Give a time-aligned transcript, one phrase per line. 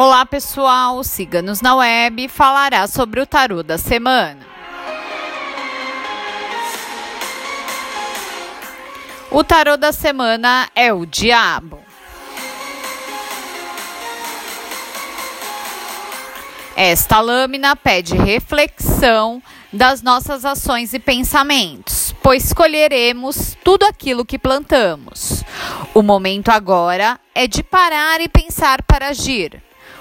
[0.00, 4.46] Olá pessoal, siga-nos na web falará sobre o tarô da semana.
[9.28, 11.80] O tarô da semana é o Diabo.
[16.76, 19.42] Esta lâmina pede reflexão
[19.72, 25.42] das nossas ações e pensamentos, pois colheremos tudo aquilo que plantamos.
[25.92, 29.60] O momento agora é de parar e pensar para agir.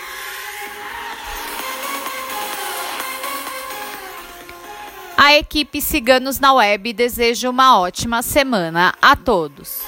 [5.27, 9.81] A equipe Ciganos na Web deseja uma ótima semana a todos.